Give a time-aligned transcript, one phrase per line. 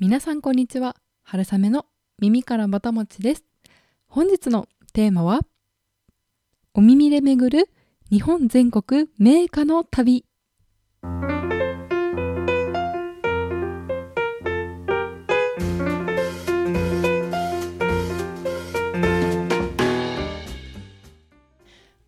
[0.00, 0.96] 皆さんこんにちは。
[1.22, 1.86] 春雨の
[2.18, 3.44] 耳からぼたもちです。
[4.08, 5.42] 本日のテーマは
[6.74, 7.68] お耳で巡る
[8.10, 10.24] 日本全国名家の旅。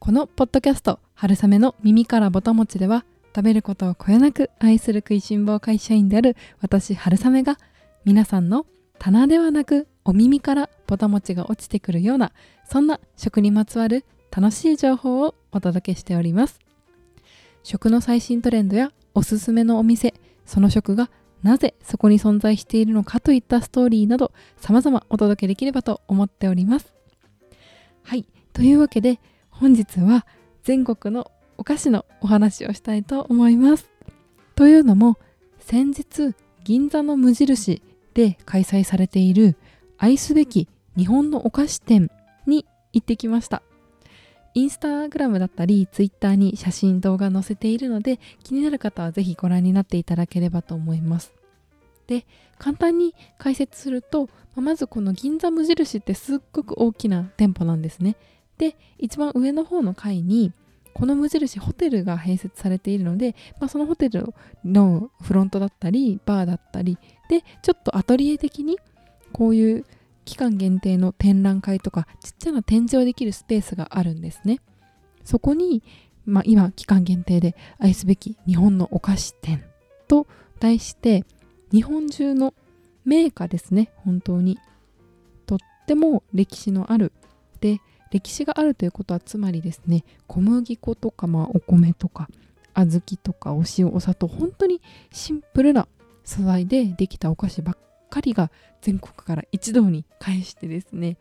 [0.01, 7.57] このポッドキャスト春雨の耳からぼたもちでは食べることをこよなく愛する食いしん坊会社員である私春雨が
[8.07, 8.67] 皆さんの
[9.01, 12.31] 棚ではなくお耳からぼたもちが落ちてくるような
[12.65, 16.61] そんな食にまつわる楽しい情報をお届けしております。
[17.65, 21.11] 食の最新トレンドやおすすめのお店その食が
[21.43, 26.95] なぜそこに存在しているのかといったストーリーなど様々お届けできればと思っております。
[28.05, 29.19] はいというわけで
[29.51, 30.27] 本日は
[30.63, 33.91] 全国のお菓子のお話をしたいと思います。
[34.55, 35.19] というのも
[35.59, 37.83] 先日銀座の無印
[38.17, 39.57] で開催されている
[39.99, 42.11] 愛すべき日本のお菓子店
[42.47, 43.63] に行ってきました。
[44.55, 51.35] インスタグラムだったりツイッターに写真動画載せているので気になる方はぜひご覧になっていただければと思います。
[52.07, 52.25] で
[52.59, 58.17] 簡単に解説するとまずこの銀座無印ってすっごく大きな店舗なんですね。
[58.57, 60.55] で一番上の方の階に
[60.95, 64.33] この無印ホテルが併設されているので、まあ、そのホテル
[64.65, 66.97] のフロントだったりバーだったり
[67.29, 68.79] でちょっとアトリエ的に
[69.33, 69.85] こういう
[70.25, 74.61] 期間限定の展覧会とかちっちゃな展示をできるスペースがあるんですね。
[75.25, 75.83] そこに、
[76.25, 79.65] まあ、今期間限定で愛すべき日本のお菓子店
[80.09, 80.27] と
[80.61, 81.25] 題して
[81.73, 82.55] 日本中の
[83.05, 84.59] 名家ですね本当に。
[85.47, 87.13] とっても歴史のある。
[87.61, 87.81] で
[88.11, 92.29] 歴史があるということはつまりですね小麦粉とか、まあ、お米とか
[92.75, 94.81] 小豆とかお塩お砂糖本当に
[95.13, 95.89] シンプルな
[96.27, 97.79] 素材でできたお菓子ばっ
[98.11, 98.51] かりが
[98.83, 101.17] 全国から一堂に会してですね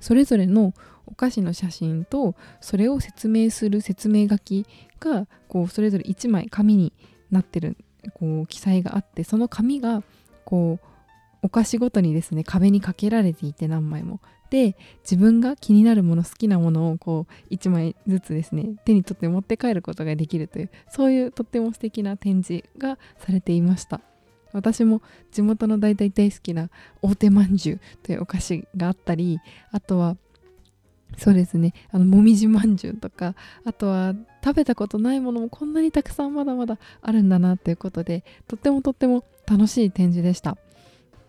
[0.00, 0.74] それぞれの
[1.06, 4.66] お菓子の写真とそれを説明する説明書き
[4.98, 6.92] がこうそれぞれ1枚紙に
[7.30, 7.76] なってる
[8.14, 10.02] こう記載があってその紙が
[10.44, 10.86] こう
[11.42, 14.20] お菓子ごとにですね壁にかけられていて何枚も
[14.50, 24.00] で自分が気になるもの好きなものをこう1枚ずつですね手に取って持って帰ることができるというそういうとっても素敵な展示がされていました。
[24.56, 26.70] 私も地元の大体大好きな
[27.02, 29.38] 大手まんじゅうというお菓子があったり
[29.70, 30.16] あとは
[31.16, 33.34] そうですねあのもみじまんじゅうとか
[33.64, 34.14] あとは
[34.44, 40.56] 食べたことないものもこんなにたくさんまだまだあるんだなということでとってもとっても楽しい展示でした。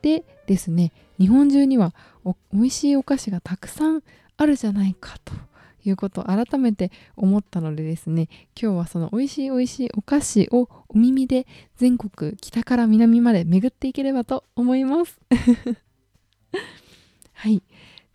[0.01, 1.93] でですね日本中には
[2.23, 4.03] お美味しいお菓子がたくさん
[4.37, 5.33] あるじゃないかと
[5.89, 8.27] いうことを改めて思ったのでですね
[8.59, 15.19] 今日はその美味しい美味しいお菓子をお耳で全国北から南まで巡っていければと思います。
[17.33, 17.61] はい。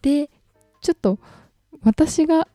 [0.03, 0.31] で
[0.81, 1.19] ちょっと
[1.83, 2.49] 私が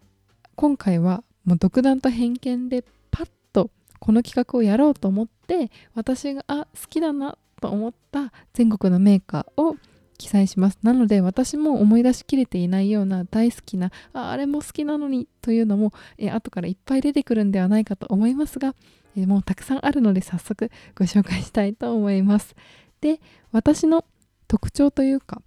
[0.55, 9.77] 今回はもう独断と偏見でパッとこの企画をやろうと思って私があ好きだなと思った全国のメーカーを
[10.17, 10.79] 記載します。
[10.83, 18.75] なので私も思い出しきれていないような大好きなああれも好きなのにというのも、え後からいっぱい出てくるんではないかと思いますが、
[19.15, 22.55] えもうたくさんあるので早速ご紹介したいと思います。
[23.01, 23.19] で
[23.51, 24.05] 私の
[24.47, 25.41] 特徴というか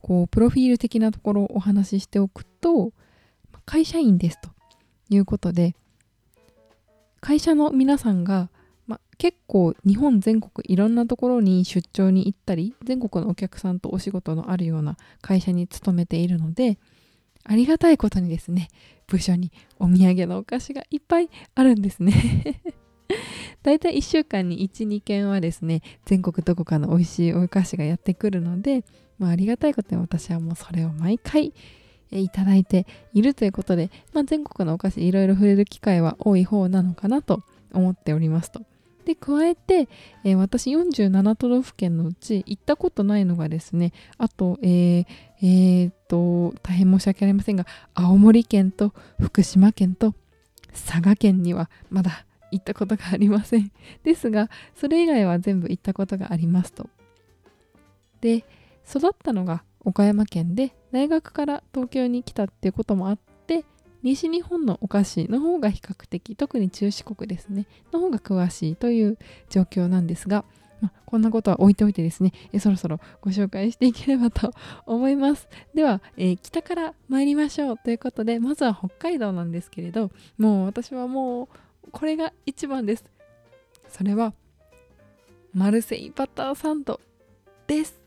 [0.00, 2.92] こうプロフィール的なところをお話ししておくと
[3.66, 4.50] 会社員ですと
[5.10, 5.74] いうことで
[7.24, 8.50] 会社の皆さんが、
[9.18, 16.78] 結構日本全国いろんなところに出張に行ったり全国のお客さんとお仕事のあるような会社に勤めているので
[17.44, 18.68] ありがたいことにですね
[19.06, 22.60] 部署にお土産のお菓子がいっぱいあるんですね
[23.62, 28.84] だいたい1週間に12件はですね全国どこかの美味しいお菓子がやってくるので、
[29.18, 31.52] まあ、ありがたいことに私はもうそれを毎回
[32.10, 37.42] いただいているということで、まあ、全国のお菓子いろいろ触れる機会は多い方なのかなと
[37.72, 38.62] 思っておりますと。
[39.04, 39.88] で加えて、
[40.24, 45.06] えー、私47都道府県のうち行ったことないのがですねあとえー、
[45.42, 50.14] えー、と大変申し訳ありませんが青森県と福島県と
[50.72, 53.72] 佐賀県にはまだ行ったことがありません。
[54.04, 56.88] ですがそれ以外は全部行ったことがありますと。
[58.20, 58.44] で
[58.88, 63.64] 育ったのが岡山県で大学から東京に来たっていうこともあって
[64.04, 69.18] 西日本のお菓子の方が比較的特に中四国ですねの方が詳しいという
[69.48, 70.44] 状況なんですが、
[70.82, 74.52] まあ、こんなことは置いておいてですねえそろそろご紹介していければと
[74.84, 75.48] 思います。
[75.74, 81.48] では、えー、北から参りましょうということでまずは北海道なんですけれどもう私はも
[81.86, 83.04] うこれが一番です。
[83.88, 84.34] それは
[85.54, 87.00] マルセイバターサンド
[87.66, 87.98] です。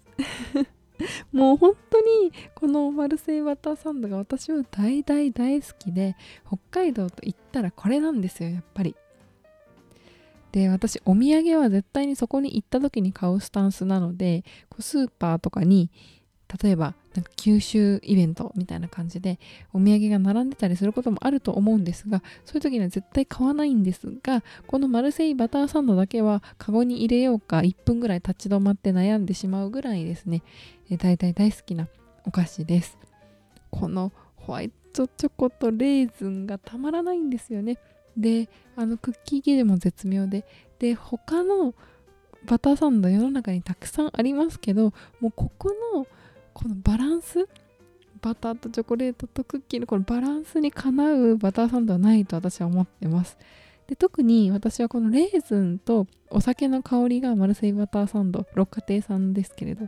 [1.32, 6.16] もう本当にこのマルセイバターサンドが私は大大大好きで
[6.48, 8.96] 北海道と言ったらこれなんですよやっぱり。
[10.52, 14.44] で私お土産は絶対にそこに行った時に買うスタンスなので
[14.80, 15.92] スーパーとかに
[16.62, 19.40] 例えばなんか九州イベントみたいな感じで
[19.74, 30.42] お土産が並んでたりすることもあると思うんですがそういう時には絶対買わないんですがこのマルセイバターサンドだけはカゴに入れようか1分ぐらい立ち止まって悩んでしまうぐらいですね。
[30.98, 31.88] 大体大好きな
[32.26, 32.98] お菓子です。
[33.72, 37.78] このホワイトチョコとレーズンがたまらないんですよね。
[38.16, 40.46] であのクッキー生地も絶妙で。
[40.80, 41.74] で他の
[42.46, 46.08] バターサンド世の中にたくさんありますけどもうここの
[46.57, 47.48] このバランス？
[48.19, 53.38] バターとチョコレートとクッキーのこのバランスにかなうバターサンドはないと私は思ってます。
[53.86, 59.88] で特に私はこのレーズンとお酒の香りがマルセイバターサンド六花亭さんですけれど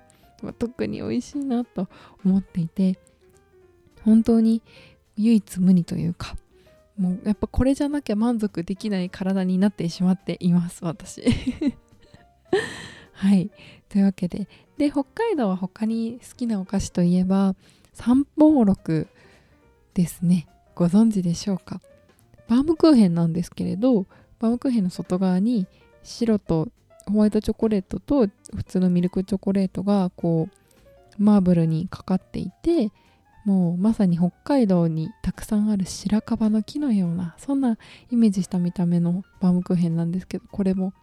[0.59, 1.87] 特に美味しいなと
[2.23, 2.99] 思っていて
[4.05, 4.61] 本当に
[5.17, 6.35] 唯一無二というか
[6.99, 11.23] もうやっぱこれじゃなきゃ満足できない体になってしまっています私。
[13.13, 13.49] はい。
[13.89, 14.47] というわけで
[14.79, 17.53] で北海道は他に好きなお菓子といえば
[17.93, 19.07] 三宝六
[19.93, 20.47] ですね。
[20.73, 21.81] ご存知でしょうか？
[22.47, 24.05] バームクーヘンなんですけれど
[24.39, 25.67] バームクーヘンの外側に
[26.01, 26.69] 白と
[27.11, 32.93] ホワイトチョコレートと普通のミルクチョコレートがこうマーブルにかかっていて
[33.43, 37.77] もうまさに北海道にたくさんある白樺の木のようなそんな
[38.09, 40.93] イメージした見た目のバームクーヘンなんですけどこれも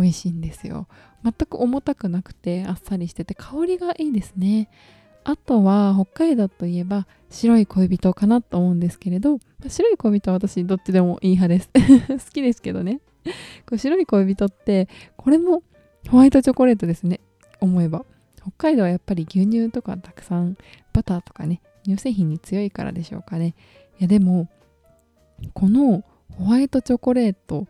[0.00, 0.88] 美味しいんですよ。
[1.22, 4.70] 全く重たくなくてあっさりしてて香りがいいですね。
[5.24, 9.38] あとは北海道といえば白い恋人かなと思うんですけれど
[9.68, 11.70] 白い恋人は私どっちでもいい派です。
[12.08, 13.00] 好きですけどね。
[13.68, 15.62] こ白い恋人ってこれも
[16.08, 17.20] ホワイトチョコレートですね。
[17.60, 18.04] 思えば。
[18.40, 20.56] 北海道はやっぱり牛乳とかたくさん
[20.94, 23.54] バターとかね乳製品に強いからでしょうかね。
[23.98, 24.48] いやでも
[25.52, 27.66] このホワイトチョコレート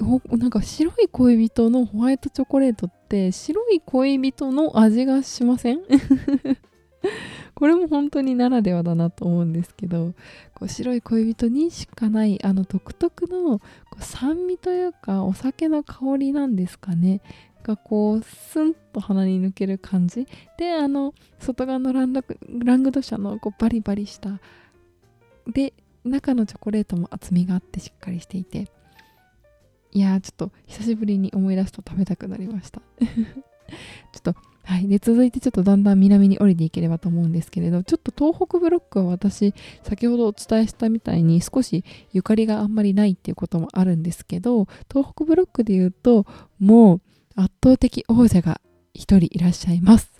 [0.00, 5.80] なんか白い恋人のホワイトチョコレートって白い恋人の味がしません？
[7.54, 10.14] これも本当にならではだなと思うんですけど
[10.54, 13.64] こう白い恋人にしかないあの独特のこ
[14.00, 17.20] う酸味というかお酒の香りなんですかね？
[17.64, 20.28] がこうスンと鼻に抜ける感じ。
[20.56, 22.12] であの外側のラン
[22.84, 24.38] グドシャのこうバリバリした
[25.52, 25.74] で
[26.04, 28.70] 中のチョコレートも厚みがあってしっかりしていて。
[29.98, 32.80] いやちょっと久しぶりに思い出すと食べたくなりました。
[33.02, 33.10] ちょ
[34.18, 46.26] っとはいで続いてちょっとだんだん南に降りていければと思うんですけれどちょっと東北ブロックは私先ほどお伝えしたみたいに少しゆかりがあんまりないっていうこともあるんですけど東北ブロックで言うと
[46.60, 47.00] もう
[47.34, 48.60] 圧倒的王者が
[48.94, 50.12] 一人いらっしゃいます。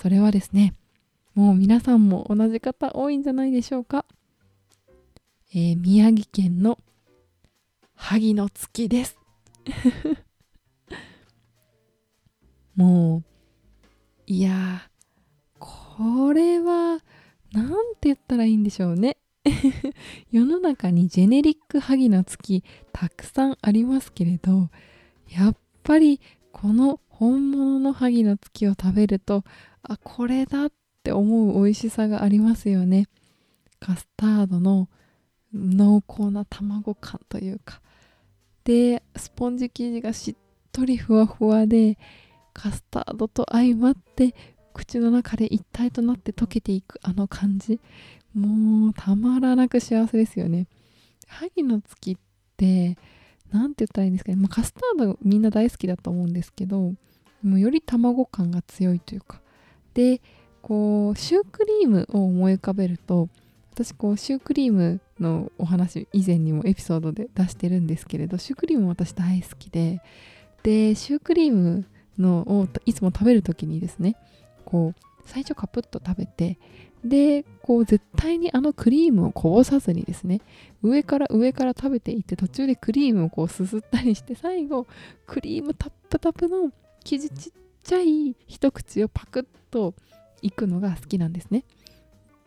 [0.00, 0.72] それはですね
[1.34, 4.06] もう皆さんも同じ方多いんじゃないでしょうか、
[5.52, 6.78] えー、宮城県の
[7.96, 9.25] 萩の月です。
[12.76, 13.24] もう
[14.26, 14.90] いや
[15.58, 17.00] これは
[17.52, 17.70] 何
[18.00, 19.16] て言ったらいいんでしょうね。
[20.30, 24.70] 世の中にジェネリック萩の月たくさんありますけれど
[25.28, 26.20] やっぱり
[26.50, 29.44] この本物の萩の月を食べると
[29.82, 30.72] あこれだっ
[31.04, 33.06] て思う美味しさがありますよね。
[33.78, 34.88] カスタードの
[35.54, 37.80] 濃厚な卵感というか
[38.66, 40.36] でスポンジ生地がしっ
[40.72, 41.96] とりふわふわで
[42.52, 44.34] カスタードと相まって
[44.74, 47.80] 口の中で一体となって溶けていくあの感じ。
[48.34, 50.66] もうたまらなく幸せですよね。
[51.28, 52.16] 萩の月っ
[52.56, 52.98] て
[53.52, 56.92] 何て言ったらいいんですかね、まあ、カスタードみんな大好きだと思うんですけど
[57.42, 59.40] もうより卵感が強いというか。
[59.94, 60.20] で
[60.60, 63.28] こうシュークリームを思い浮かべると
[63.76, 70.00] 私こうシュークリームのお話以前にもエピソードで出してるんですけれどシュークリーム私大好きで
[70.62, 71.84] でシュークリーム
[72.18, 74.16] のをいつも食べる時にですね
[74.64, 76.58] こう最初カプッと食べて
[77.04, 80.40] でこう絶対にあのクリームをこぼさずにですね
[80.82, 84.86] 上から上から食べていって途中でクリームをこうすすったりして最後
[85.26, 86.72] クリームタップタプの
[87.04, 87.52] 生地ちっ
[87.84, 89.92] ちゃい一口をパクッと
[90.40, 91.64] いくのが好きなんですね。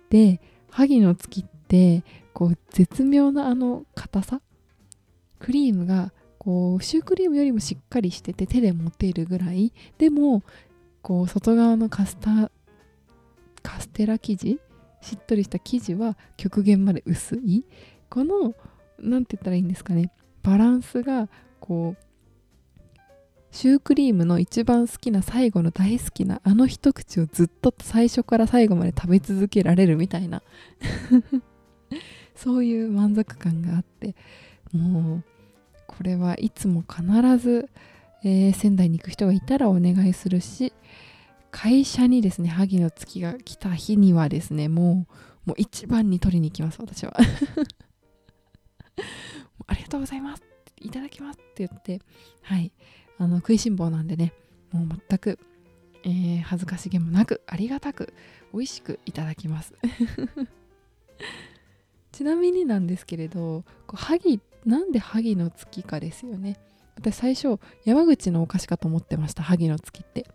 [0.09, 4.41] で萩の月ってこう絶妙なあの硬さ？
[5.39, 9.73] クリームがこうシュークリームよりもしっかりしてて手で持てるぐらい。
[9.97, 10.43] でも
[11.01, 12.51] こう外側のカスタ
[13.61, 14.59] カステラ生地？
[15.01, 17.65] しっとりした生地は極限まで薄い。
[18.09, 18.53] この
[18.99, 20.11] 何て言ったらいいんですかね？
[20.43, 22.03] バランスがこう
[23.51, 30.43] シュークリームの一番好きな最後の大好きなあの一口をずっと最初から最後まで食べ続けられるみたいな。
[32.35, 34.15] そういう満足感があって。
[34.71, 35.23] もう
[35.87, 37.03] これはいつも必
[37.37, 37.69] ず、
[38.23, 40.73] えー、仙台に行く人がいたらお願いするし
[41.51, 45.07] 会社にですね萩の月が来た日にはですねも
[45.45, 47.17] うもう一番に取りに行きます私は。
[49.67, 50.43] ありがとうございます
[50.81, 52.01] いただきますって言って
[52.41, 52.71] はい。
[53.19, 54.33] あの食いしん坊なんでね
[54.71, 55.37] もう全く、
[56.03, 58.13] えー、恥ずかしげもなくありがたく
[58.53, 59.75] 美味しくいただきます。
[62.11, 66.59] ちなみになんですけれどこう萩なんで萩の月かですよね。
[66.95, 70.25] 私最初山口のお菓子かと思ってました萩の月って。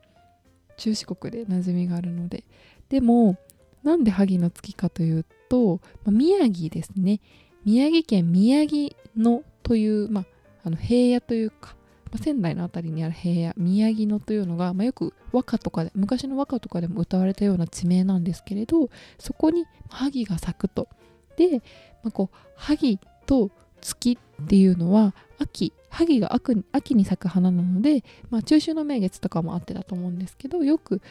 [0.77, 2.45] 中四国で馴染みがあるので。
[2.89, 3.39] でも
[3.83, 7.21] なんで萩の月かというと、まあ、宮城ですね。
[7.65, 10.25] 宮城県宮城野という、まあ、
[10.65, 11.77] あの平野というか、
[12.15, 20.87] まあ、仙台の辺りにある平野宮城野というのが、まあ、よく和歌とかで昔の和歌とかでも歌われたような地名なんですけれどそこに萩が咲くと
[21.37, 21.59] で、
[22.05, 26.33] まあ、こう萩と月っていうのは秋萩が
[26.73, 31.03] 秋に咲く花なので、まあ、中秋の名月とかもあってだと思うんですけどよく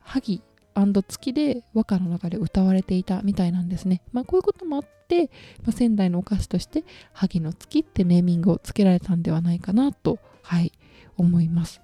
[0.00, 0.42] 萩
[0.74, 4.02] 月で和歌の中で歌われていたみたいなんですね。
[4.12, 5.30] まあ、こういうこともあって、
[5.62, 10.72] まあ、仙台のお菓子として萩の月ってネーミングをつけられたんではないかなと、はい、
[11.16, 11.80] 思います。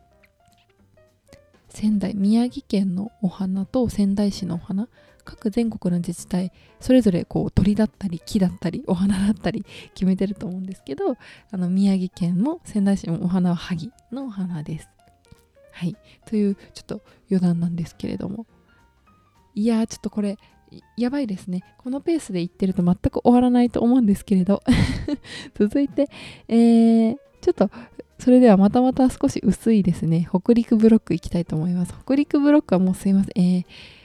[1.68, 4.88] 仙台宮城県のお花と仙台市のお花
[5.26, 11.18] 各全国の自治体それぞれこう鳥だったり木だったりお花だったり決めてると思うんですけど
[11.50, 14.88] あの宮城県も仙台市のお花は萩のお花です。
[15.72, 15.94] はい
[16.24, 18.46] というちょっと余談なんですけれども
[19.54, 20.38] いやーちょっとこれ
[20.96, 24.62] やばいですねこのペースでいってると全く終わらないと思うんですけれど
[25.58, 26.08] 続いて、
[26.48, 27.70] えー、ちょっと
[28.18, 33.96] それではまたまた少し薄いですね北陸ブロックいきたいと思います北陸ブロックはもうすいませんえー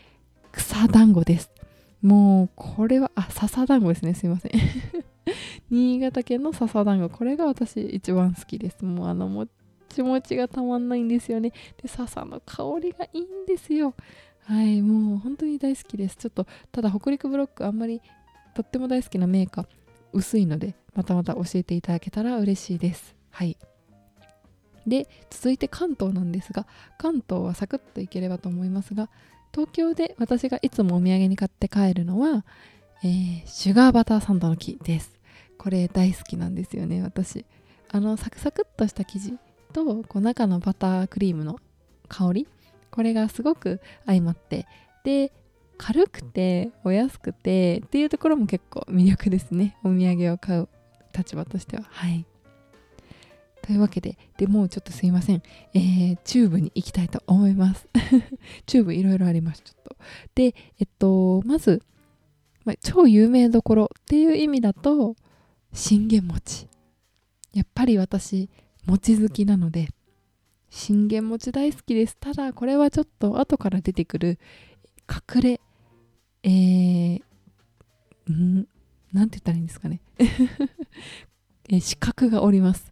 [0.51, 1.49] 草団子です。
[2.01, 4.13] もうこれは、あ、笹団子ですね。
[4.13, 4.51] すいません。
[5.69, 7.09] 新潟県の笹団子。
[7.09, 8.83] これが私一番好きです。
[8.83, 9.47] もうあのも
[9.89, 11.51] ちもちがたまんないんですよね。
[11.81, 13.93] で、笹の香りがいいんですよ。
[14.43, 16.17] はい、もう本当に大好きです。
[16.17, 18.01] ちょっと、ただ北陸ブロックあんまり
[18.53, 19.67] とっても大好きなメーカー
[20.11, 23.15] 薄いので、またまた教えていただけたら嬉しいです。
[23.29, 23.57] はい。
[24.87, 26.65] で、続いて関東なんですが、
[26.97, 29.09] 関東はサクッといければと思いますが、
[29.53, 32.45] 東京で私がいつもお土産に買って帰るのは、
[33.03, 35.19] えー、シュガーバターサンドの木です。
[35.57, 37.45] これ大好きなんですよね私。
[37.89, 39.37] あのサクサクっとした生地
[39.73, 41.59] とこう中のバタークリームの
[42.07, 42.47] 香り
[42.89, 44.65] これがすごく相まって
[45.03, 45.31] で
[45.77, 50.69] 軽くてお安くてっていうところも結構魅力ですねお土産を買う
[51.15, 51.83] 立場としては。
[51.89, 52.25] はい。
[53.61, 55.43] というわけで、でもうちょっとすいません。
[55.73, 57.87] えー、チューブに行きたいと思います。
[58.65, 59.95] チューブいろいろあります、ちょっと。
[60.35, 61.83] で、えっと、まず、
[62.65, 65.15] ま、超有名どころっていう意味だと、
[65.73, 66.67] 信玄餅。
[67.53, 68.49] やっぱり私、
[68.85, 69.89] 餅好きなので、
[70.69, 72.17] 信玄餅大好きです。
[72.17, 74.39] ただ、これはちょっと後から出てくる、
[75.09, 75.61] 隠れ、
[76.43, 77.21] えー、
[78.31, 78.67] ん？
[79.13, 80.01] なんて言ったらいいんですかね。
[81.69, 82.91] え資格がおります。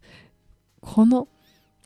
[0.80, 1.28] この、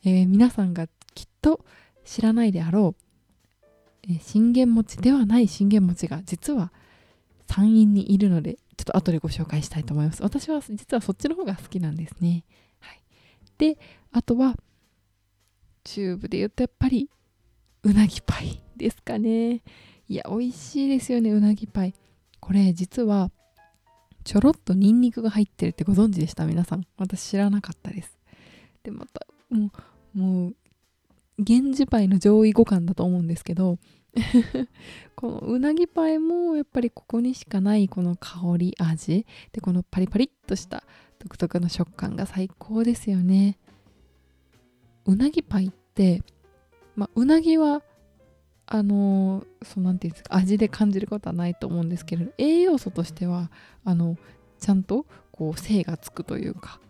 [0.05, 1.65] えー、皆さんがきっと
[2.05, 6.73] 知らないであろう、えー、信玄餅ではない信玄餅が実は
[7.47, 10.23] 山陰にいるのでちょっと後でご紹介したいと思います。
[10.23, 12.45] 私は実はそっちの方が好きなんですね、
[12.81, 13.01] はい、
[13.59, 13.79] で
[14.13, 14.57] あとは
[15.85, 17.09] チューブで言うとやっぱり
[17.83, 19.63] うなぎパイですかね。
[20.09, 21.95] いや美味しいですよねうなぎパイ。
[22.41, 23.31] これ実は
[24.25, 26.47] ちょろっとニンニクが入ってるってご存知でした？
[26.47, 26.87] 皆さん。
[26.97, 28.14] 私知らなかったです。
[28.85, 29.71] でまたも
[30.15, 30.55] うもう
[31.39, 33.79] 源氏パイの上位互換だと思うんですけど
[35.17, 40.85] このうなぎパイもやっぱりここにしかないこの香り味でこのパリパリっとした
[41.19, 43.59] 独特の食感が最高ですよね。
[45.07, 46.23] うなぎパイって
[46.95, 47.83] まあうなぎは
[48.67, 53.51] あの、そうなんていうんですか味で感じることはないと思うんですけれど栄養素としては
[53.85, 54.17] あの
[54.59, 56.81] ちゃんとこう精がつくというか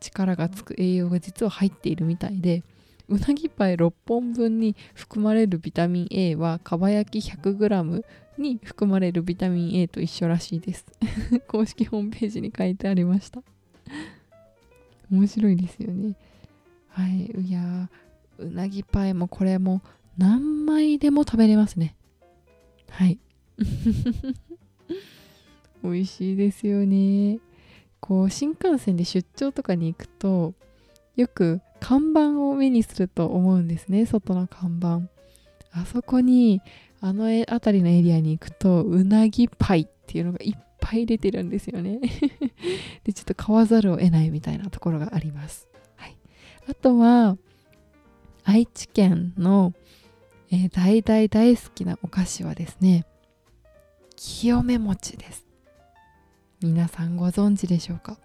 [0.00, 2.62] 力がつく栄養が実は入っているみたいで
[3.08, 8.04] うなぎパイ6本分に含まれるビタミン A はかば焼き 100g
[8.36, 10.84] に含まれるビタミン A と一緒らしいです。
[11.48, 13.42] 公式ホームページに書いてありました。
[15.10, 16.16] 面白いですよね。
[16.88, 17.30] はい。
[17.30, 17.88] いや
[18.36, 19.80] うなぎパイもこれも
[20.18, 21.96] 何枚でも食べれますね。
[22.90, 23.18] はい。
[25.82, 27.38] 美味しいですよね。
[28.00, 30.54] こう新幹線で出張とかに行くと
[31.16, 34.06] よく看板を目にすると思うんですね。
[34.06, 35.02] 外の看板。
[35.72, 36.62] あそこに
[37.00, 42.00] あの辺りのエリアに行くとうなぎパイっていうのがいっぱい出てるんですよね。
[43.04, 46.16] でちょっと買わざるを得ないみたいなところがあります、はい、
[46.68, 47.36] あとは
[48.44, 49.74] 愛知県の、
[50.50, 53.04] えー、大大大好きなお菓子はですね
[54.16, 55.47] 清め餅です。
[56.60, 58.18] 皆さんご存知でしょうか？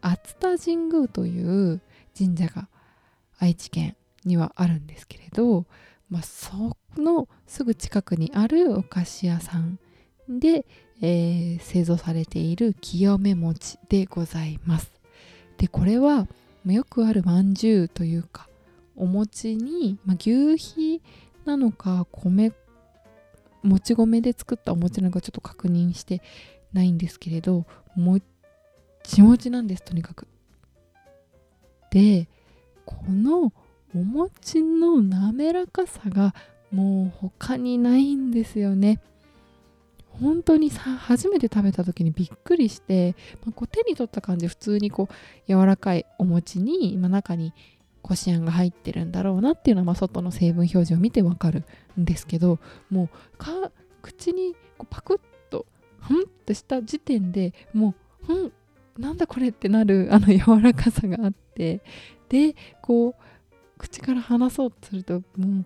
[0.00, 1.80] 熱田神宮という
[2.18, 2.68] 神社が
[3.38, 3.94] 愛知県
[4.24, 5.64] にはあるんですけれど、
[6.08, 9.78] まあ、そのすぐ近くにあるお菓子屋さん
[10.28, 10.66] で、
[11.00, 14.90] えー、製造されている清め餅でございます。
[15.56, 16.26] でこれは
[16.66, 18.48] よくあるまんじゅうというか
[18.96, 21.00] お餅に、まあ、牛皮
[21.44, 22.52] なのか米
[23.62, 26.22] もち米で作ったお餅なのかちょっと確認して
[26.72, 28.18] ないんですけれども
[29.02, 30.26] ちもちなんですとにかく。
[31.90, 32.28] で
[32.86, 33.52] この
[33.94, 36.34] お餅の滑らかさが
[36.70, 39.00] もう他にないんですよね。
[40.20, 45.14] 本当にさ初めて食べた時にびっくりして、まあ、こう手に取った感じ普通にこう
[45.48, 47.54] 柔らかいお餅に、まあ、中に
[48.02, 51.64] こしあんが入ってるんだろうなっていうのは、まあ、外の成分表示を見てわかる
[51.98, 52.58] んですけど
[52.90, 53.08] もう
[54.02, 55.20] 口にこうパクッ
[56.00, 58.52] ふんとした時点でもうふん
[58.98, 61.80] なんだこれってなるあの柔らかさがあって
[62.28, 63.14] でこう
[63.78, 65.64] 口から離そうとするともう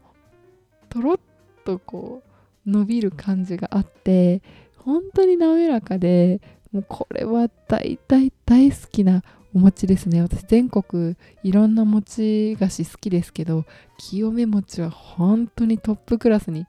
[0.89, 1.17] とろっ
[1.65, 2.23] とこ
[2.67, 4.43] う伸びる感じがあって
[4.77, 6.41] 本当に滑らかで
[6.73, 9.23] もうこれは大大大好きな
[9.55, 10.21] お餅ですね。
[10.21, 13.65] 私全国いろんな餅菓子好きですけど
[13.99, 16.67] 清め餅は本当にトップクラスに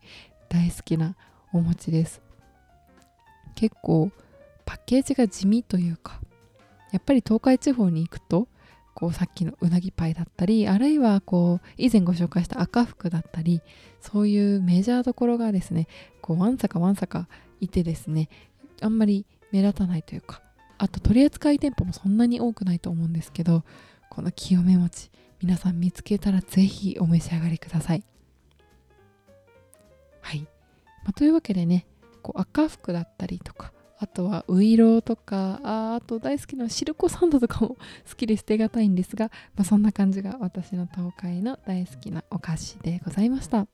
[0.50, 1.15] 大好きな
[1.51, 2.25] お餅です。
[3.56, 4.12] 結構
[4.66, 6.20] パッケージが地味というか
[6.92, 8.48] やっぱり東海地方に行くと
[8.94, 13.62] こうさっきのうなぎパイだったりあるいはこう以前ご紹介した赤福だったり
[14.00, 15.88] そういうメジャーどころがですね
[16.22, 17.28] こうわんさかわんさか
[17.60, 18.30] いてですね
[18.82, 20.41] あんまり目立たないというか
[20.78, 23.63] あと取扱店舗もそんなに多くないと思うんですけど
[24.10, 28.04] この清め餅皆さん見つけたらぜひお召し上がりください。
[30.22, 30.39] はい、
[31.04, 31.86] まあ、というわけでね
[32.26, 37.78] こう赤福だったりとかあとはウイローとかああと大好きなシルコサンドとかも
[38.10, 43.68] 好きで捨てがたいんですが、まあ、そんな感じが私の東海の大好きなお菓子でございました。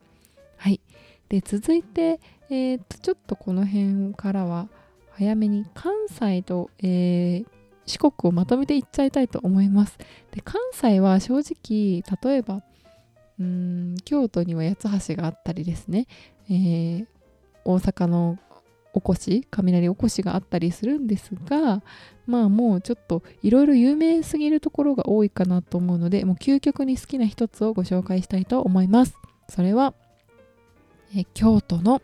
[0.57, 0.81] はい。
[1.29, 4.67] で続いて、えー、とちょっとこの辺からは
[5.11, 7.45] 早めに関西と、えー、
[7.85, 9.97] 四国をまとめていっちゃいたいと思います。
[10.31, 12.61] で関西は正直例えば
[13.39, 16.05] うん京都には八橋があったりですね、
[16.49, 17.07] えー、
[17.65, 18.37] 大阪の
[18.93, 21.81] おこし雷おこしがあったりするんですが
[22.25, 29.15] まあもうちょっといろいろ有名すぎるところが多いかなと思うのでもう究極に好きな一つをご紹介したいと思います。
[29.47, 29.93] それは
[31.15, 32.01] え京都の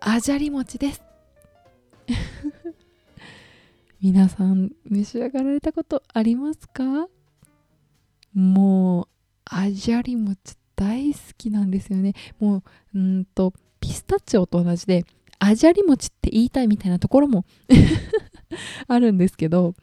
[0.00, 1.02] あじゃり餅です。
[4.00, 7.08] 皆さん召し上がられたことありますか？
[8.34, 9.08] もう
[9.44, 12.14] あじゃり餅大好きなんですよね。
[12.40, 15.04] もううんとピスタチオと同じで
[15.40, 17.44] あじゃり餅って言いたいみたいなところも
[18.86, 19.74] あるんですけど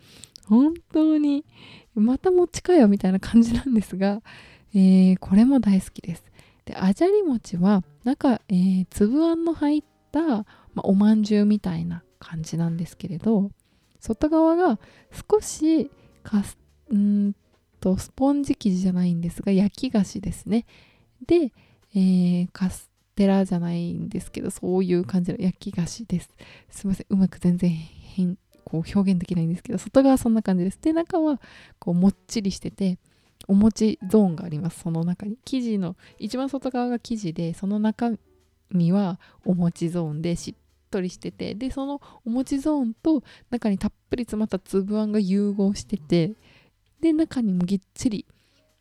[0.45, 1.45] 本当に
[1.93, 4.21] また餅かよみたいな感じなんですが、
[4.73, 6.23] えー、これも大好きです。
[6.65, 10.45] であじゃり餅は中、えー、粒あんの入った、ま
[10.77, 13.51] あ、おまんじゅうみたいな感じなんですけれど
[13.99, 14.79] 外側が
[15.29, 15.91] 少し
[16.23, 16.57] カス
[16.93, 17.33] ん
[17.81, 20.65] とスポンジ生地じゃないんですが焼き菓子ですね。
[21.25, 21.51] で、
[21.95, 26.29] えー、カステラじゃないんですけどそういう感じの焼き菓子です。
[26.69, 27.05] すいません。
[27.09, 30.79] うまく全然変こう表現できないんですけど外側そんな感じです。
[30.81, 31.41] で中は
[31.79, 32.97] こうもっちりしてて
[33.49, 34.79] お餅ゾーンがあります。
[34.79, 35.35] その中に。
[35.43, 38.11] 生地の一番外側が生地でその中
[38.71, 41.55] 身はお餅ゾーンでしっとりしてて。
[41.55, 46.35] でそのお餅ゾーンと中にたっぷり詰まった粒あんが融合してて
[47.01, 48.25] で中にもぎっちり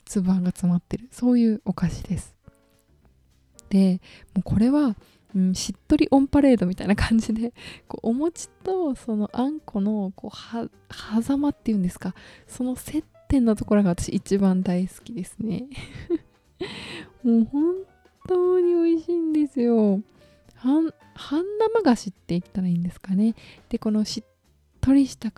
[0.05, 1.09] 粒あんが詰まってる。
[1.11, 2.38] そういうお菓子です。
[3.69, 4.01] で
[4.35, 4.97] もうこれは、
[5.35, 7.53] うん、しっとりオンパレードみたいな感じで
[7.87, 10.71] こうお餅とそのあんこのこう
[11.15, 12.15] 狭間っていうんですか
[12.47, 15.69] その接点のところが私一番大好きですね。
[17.23, 17.75] もう本
[18.27, 20.01] 当に美味しいんですよ。
[20.55, 23.35] 半半生菓子って言ったらいいんですかね。
[23.69, 24.31] でこのしっ
[24.81, 25.33] とりした皮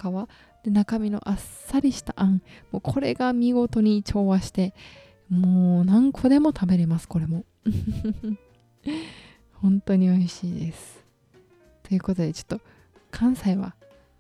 [0.65, 4.75] で中身のあっさりしたあんもうこれが見事に調和して
[5.29, 7.45] もう何個でも食べれますこれも。
[9.55, 11.05] 本当に美味しいです。
[11.83, 12.61] ということでちょっと
[13.11, 13.75] 関西は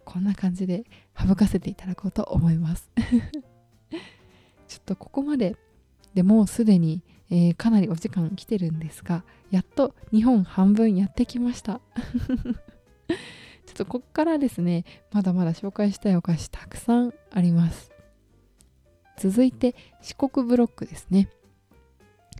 [0.04, 0.84] こんな感じで
[1.16, 2.90] 省かせていただこうと思います。
[4.68, 5.56] ちょっとここまで
[6.14, 11.80] でもうすでに、えー、かなりお時間来てるんですがやっと日本半分やってきました
[13.66, 17.90] ちょっとこっからですねまだまだ紹介したいお菓子たくさんあります
[19.18, 21.28] 続いて四国ブロックですね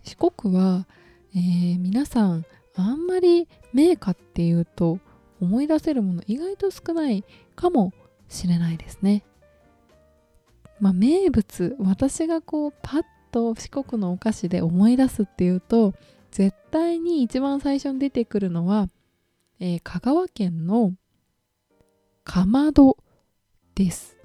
[0.03, 0.87] 四国は、
[1.35, 4.99] えー、皆さんあんまり名家っていうと
[5.41, 7.23] 思い出せるもの意外と少ない
[7.55, 7.93] かも
[8.29, 9.23] しれないですね。
[10.79, 15.93] まあ、名物私がこうパッと四国のお菓子で思い出すっていうと
[16.31, 18.87] 絶対に一番最初に出てくるのは、
[19.59, 20.93] えー、香川県の
[22.23, 22.97] かまど
[23.75, 24.17] です。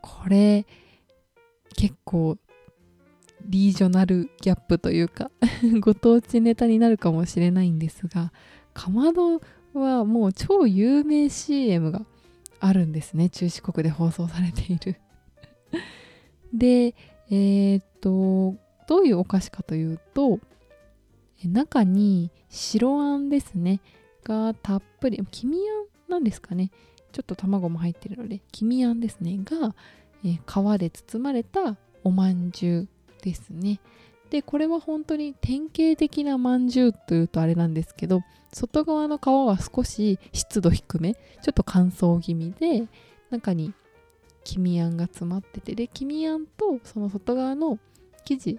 [0.00, 0.66] これ
[1.76, 2.36] 結構
[3.46, 5.30] リージョナルギャップというか
[5.80, 8.32] ご当地ネタになるかもしれないんですが
[8.74, 9.40] かまど
[9.74, 12.04] はもう超有名 CM が
[12.60, 13.28] あるんですね。
[13.28, 14.96] 中四国で放送されている。
[16.54, 16.94] で
[17.28, 20.38] えー、っとどういうお菓子かというと
[21.44, 23.80] 中に白あんですね。
[24.24, 26.70] がたっぷり黄身あんなんですかね。
[27.10, 29.38] ちょっと卵も入ってるので黄身あんですね。
[29.44, 29.74] が、
[30.24, 32.88] えー、皮で包まれたおまんじゅう
[33.22, 33.80] ですね。
[34.30, 42.86] でこれは本当に典型的なまんじゅうというとあれなんですけど外側の皮は少し湿度低めちょっと乾燥気味で
[43.30, 43.74] 中に
[44.44, 47.78] 黄身あんが詰まっててで黄身あんとその外側の
[48.24, 48.58] 生地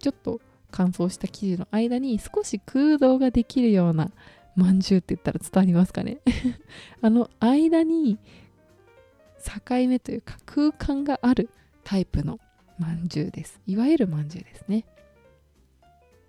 [0.00, 0.40] ちょっと
[0.72, 4.10] 乾燥した生地の間に少し空洞ができるような
[4.56, 6.18] まんじゅうって言ったら伝わりますかね。
[7.00, 8.18] あの間に
[9.44, 11.50] 境目というか空間がある
[11.84, 12.40] タイプの
[12.78, 13.60] まんじゅうです。
[13.66, 14.84] いわゆるまんじゅうですね。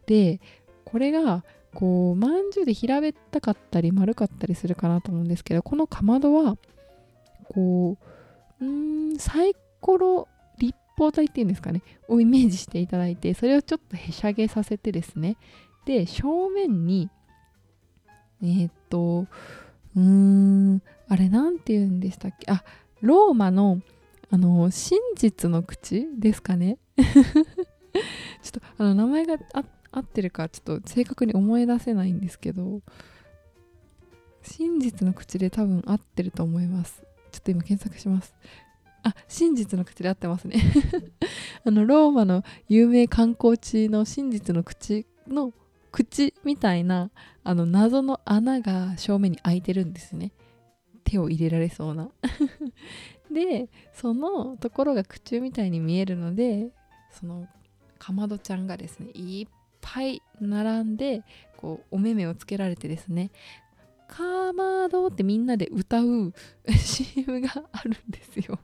[0.05, 0.39] で
[0.85, 6.57] これがこうまんじゅうで平べったかったり丸かったりするかなと思うんですけどこのかまどは
[7.49, 7.97] こ
[8.61, 11.83] ううんサイコロ立方体っていうんですかね。
[12.07, 15.37] をイメージしていただいてそれをちょっとへしゃげさせてですね。
[15.85, 17.09] で正面に
[18.41, 19.27] えー、っと
[19.95, 22.51] うーんあれなんて言うんでしたっけ？
[22.51, 22.63] あ
[23.01, 23.81] ローマの
[24.29, 26.77] あの真実の口ですかね？
[26.97, 27.11] ちょ
[28.49, 29.37] っとあの名前が
[29.91, 32.81] 合ってるかちょっと正確に思い出せないんですけど
[34.43, 37.03] 真実の口で多分合ってると思います。
[37.31, 38.33] ちょっと今検索します。
[39.03, 40.61] あ真実の口で合ってますね。
[41.65, 45.53] あのローマの有名観光地の真実の口の
[45.91, 47.11] 口みたいな
[47.43, 50.31] あの謎の穴が正面に開いてるんですね。
[51.03, 52.09] 手を入れられそうな。
[53.31, 56.69] でそのところが口みたいに見えるので
[57.11, 57.47] その
[57.99, 59.47] かまどちゃんがですねいっ
[59.81, 61.23] ぱい並んで
[61.57, 63.31] こうお目目をつけられてですね
[64.07, 66.33] かまどってみんなで歌う
[66.69, 68.59] CM があるんですよ。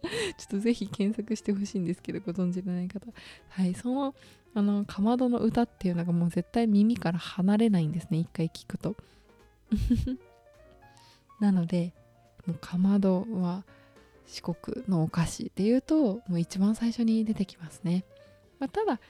[0.00, 3.06] ちょっとぜひ検索してほしいんですけどご存知のない方。
[3.48, 4.14] はいその
[4.54, 8.96] あのかまどの歌っていうのがもう絶対耳から離れないんですね一回聞くと。
[11.40, 11.92] なので
[12.46, 13.64] もうかまどは
[14.28, 18.04] 四国のお菓子っていうともう一番最初に出てきますね、
[18.60, 19.00] まあ、ただ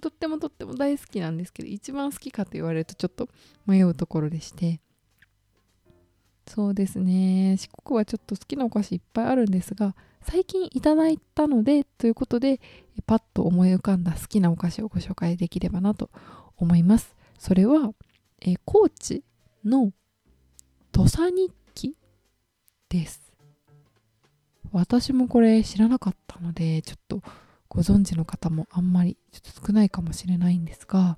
[0.00, 3.28] とってもとっても大好きなんですけど一番好きかと言われるとちょっと
[3.66, 4.80] 迷うところでして。
[6.48, 7.56] そうですね。
[7.58, 12.60] 四国はちょっと好きなお菓子いっぱいあるんですが最近いただいたのでということで
[13.06, 16.10] パッと思い浮かんだ好きなお菓子をご紹介できればなと
[16.56, 17.16] 思います。
[17.38, 17.92] それは、
[18.40, 19.22] え高知
[19.64, 19.92] の
[20.92, 21.96] 土佐日記
[22.88, 23.25] です。
[24.76, 27.22] 私もこれ知らなかったのでちょっと
[27.68, 31.16] ご存知の方もあんまりちょっと少ないかもしれないんですが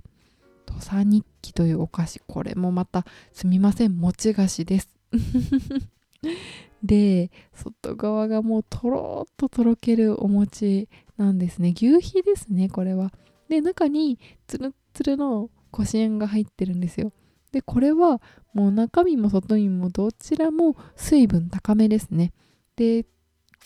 [0.67, 3.99] 土佐日記というお菓子これもまたすみません。
[3.99, 4.89] 餅菓子です。
[6.83, 11.73] で外側がもうとろっととろけるお餅なんですね。
[11.75, 13.13] 牛皮ですねこれは。
[13.49, 17.13] で中につるつるのこしあんが入ってるんですよ。
[17.51, 18.21] でこれは
[18.53, 22.33] もう中身も外身もどちらも水分高めですね。
[22.77, 23.07] で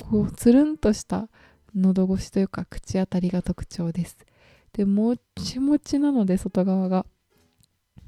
[0.01, 1.29] こうつるんとした
[1.75, 4.17] 喉越しというか口当たりが特徴です。
[4.73, 7.07] でもちもちなので外側が。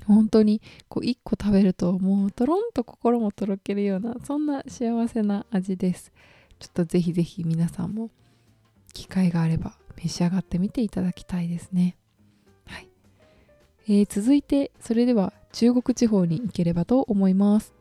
[0.06, 6.12] 本当にこう1個食べるともうとろんと心もとろけるようなそんな幸せな味です。
[6.58, 8.10] ちょっとぜひぜひ皆さんも
[8.92, 11.96] 機会があれば召し上がってみていただきたいですね。
[12.66, 12.88] はい、
[13.88, 17.72] えー、続いてそれでは中国地方に行ければと思います。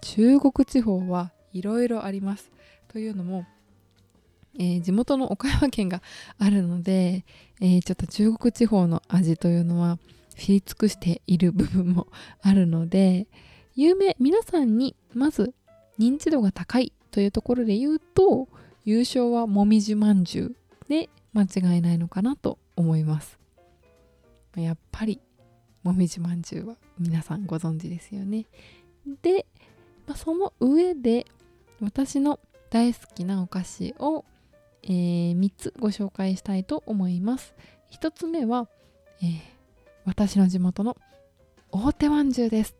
[0.00, 2.50] 中国地方はいろいろあります。
[2.88, 3.46] というのも、
[4.58, 6.02] えー、地元の岡山県が
[6.38, 7.24] あるので、
[7.60, 9.98] えー、ちょっと中国地方の味というのは
[10.36, 12.06] 知り尽くしている部分も
[12.40, 13.26] あるので
[13.74, 15.52] 有名皆さんにまず
[15.98, 18.48] 認知度が高いというところで言うと
[18.84, 20.56] 優勝はもみじまんじゅう
[20.88, 23.38] で間違いないのかなと思います
[24.56, 25.20] やっぱり
[25.82, 28.46] もみじまんじゅうは皆さんご存知ですよね
[29.22, 29.46] で、
[30.06, 31.26] まあ、その上で
[31.80, 34.24] 私の大好きなお菓子を、
[34.82, 37.54] えー、3つご紹介したいと思います。
[37.92, 38.68] 1つ目は、
[39.22, 39.38] えー、
[40.04, 40.96] 私の地元の
[41.70, 42.76] 大手まんじゅうです。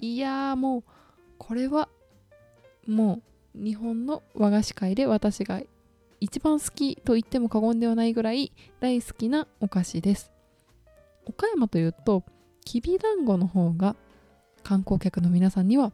[0.00, 0.84] いやーもう
[1.38, 1.88] これは
[2.86, 3.22] も
[3.54, 5.62] う日本の和菓子界で私が
[6.20, 10.32] 一番好きと言っても過言ではないぐらい大好きなお菓子です。
[11.24, 12.24] 岡山というと
[12.64, 13.96] きびだんごの方が
[14.62, 15.92] 観光客の皆さんには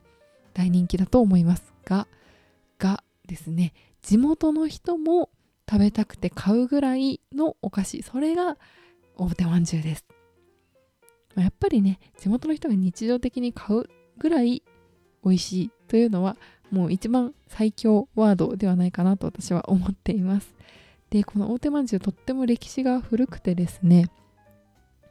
[0.55, 2.07] 大人気だと思いますが
[2.79, 5.31] がですね地元の人も
[5.71, 8.57] 食べたくて買うぐらいのお菓子それが
[9.17, 10.05] 大手まんじゅうです。
[11.37, 13.85] やっぱりね地元の人が日常的に買う
[14.19, 14.63] ぐらい
[15.25, 16.37] 美味しいというのは
[16.71, 20.55] もう一番最強ワードではないかなと私は思っています。
[21.11, 24.09] でこの大手まんじゅうとっても歴史が古くてですね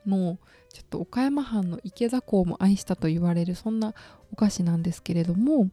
[0.05, 3.93] もうちょっと岡山藩の池田港も愛したと言われるそんな
[4.31, 5.69] お菓子なんですけれども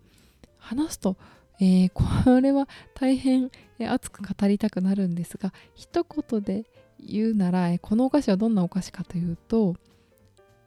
[0.58, 1.16] 話すと、
[1.60, 6.64] えー、これは大変熱く語りたくなるんですが一言で
[6.98, 9.76] 言うならこのお菓子はどんなお菓子かというと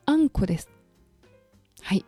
[0.06, 0.70] あんこです。
[1.82, 2.06] はい。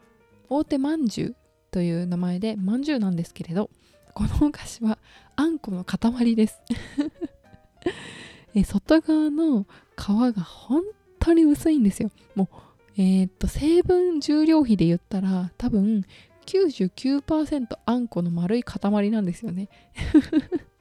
[0.50, 1.36] 大手まんじゅう
[1.70, 3.70] という名前でまんじゅうなんですけれど
[4.14, 4.98] このお菓子は
[5.36, 6.62] あんこの塊です。
[8.56, 10.84] え外側の皮が本
[11.22, 12.12] 当に薄いんですよ。
[12.36, 12.56] もう
[12.98, 16.06] えー、っと成分重量比で言ったら多分
[16.46, 19.70] 99%あんこの丸い塊なんですよね。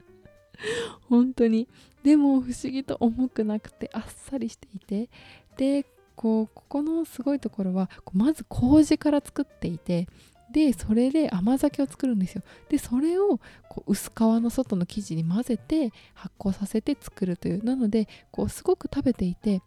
[1.07, 1.67] 本当に。
[2.03, 5.09] でも不思議と重くなくてあっさりしていて。
[5.57, 10.07] でこうここのすごいところはまず麹から作っていて
[10.51, 12.43] でそれで甘酒を作るんですよ。
[12.69, 17.63] でそれをこう薄皮の外の生地に混ぜて発酵させて作るという。
[17.63, 19.61] なのでこうすごく食べていて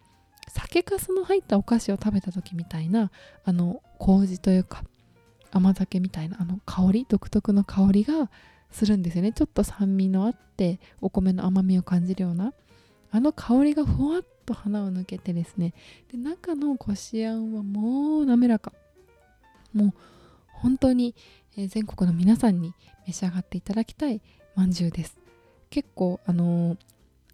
[0.49, 3.11] 酒粕の入ったお菓子を食べた時みたいな
[3.45, 4.85] あの麹というか
[5.51, 8.31] 甘酒みたいなあの香り独特の香りが
[8.71, 9.33] するんですよね。
[9.33, 12.53] ちょっと酸味のあってお米の甘みを感じるような
[13.13, 15.73] あの香りがふわっと鼻を抜けてですね。
[16.11, 18.73] で中のこしあんはもう滑らか。
[19.73, 19.93] もう
[20.49, 21.15] 本当に
[21.57, 22.75] 全国の皆さんに
[23.07, 24.21] 召し上がっていただきたい
[24.57, 25.17] まんじゅうです。
[25.71, 26.79] 結構あのー、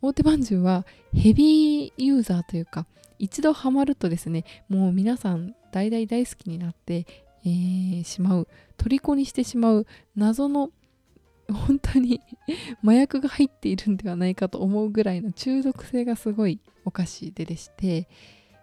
[0.03, 2.87] 大手まんじゅうはヘビーユーザーというか
[3.19, 7.07] 一度ハマるとですねもう皆さん大大大好きになって、
[7.45, 9.87] えー、しまう虜にしてしまう
[10.17, 10.71] 謎の
[11.53, 12.21] 本当に
[12.83, 18.09] 麻薬が入っているんではないかと思うぐらいの中毒性がすごいお菓子ででして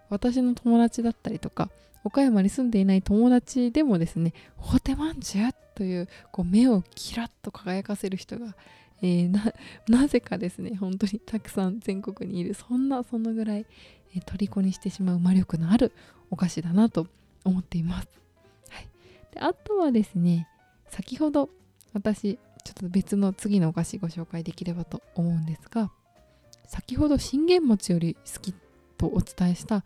[0.08, 1.70] 私の友達だったりとか
[2.02, 8.56] 岡山に住んでいない友達でもですね「大手まんじゅう」というこう目をキラッと輝かせる人が
[9.00, 9.52] えー、
[9.88, 13.66] なぜかですね 本当にたくさん全国にいるそんなそのぐらい、
[14.14, 15.92] えー、虜にしてしまう魔力のある
[16.30, 17.06] お菓子だなと
[17.44, 18.08] 思っています、
[18.70, 18.88] はい、
[19.32, 20.48] であとはですね
[20.88, 21.48] 先ほど
[21.92, 25.90] 私ちょっと別の次のお菓子ご紹介できればと思うんですが
[26.66, 28.54] 先ほど信玄餅より好き
[28.98, 29.84] とお伝えした